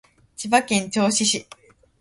[0.35, 1.45] 千葉県銚子市